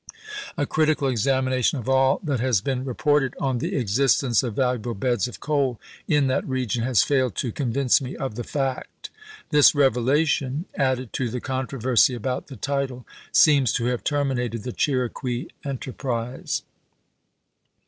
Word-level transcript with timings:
A 0.57 0.65
critical 0.65 1.07
exami 1.11 1.51
nation 1.51 1.77
of 1.77 1.87
all 1.87 2.19
that 2.23 2.39
has 2.39 2.59
been 2.59 2.83
reported 2.85 3.35
on 3.39 3.59
the 3.59 3.75
existence 3.75 4.41
of 4.41 4.55
valuable 4.55 4.95
beds 4.95 5.27
of 5.27 5.39
coal 5.39 5.79
in 6.07 6.25
that 6.25 6.43
region 6.49 6.81
has 6.81 7.03
failed 7.03 7.35
to 7.35 7.51
convince 7.51 8.01
me 8.01 8.15
of 8.15 8.33
the 8.33 8.43
fact." 8.43 9.11
This 9.51 9.75
revelation, 9.75 10.65
added 10.73 11.13
to 11.13 11.29
the 11.29 11.39
controversy 11.39 12.15
about 12.15 12.47
the 12.47 12.55
title, 12.55 13.05
seems 13.31 13.71
to 13.73 13.85
have 13.93 14.03
terminated 14.03 14.63
the 14.63 14.73
Chiriqui 14.73 15.49
enterprise. 15.63 16.63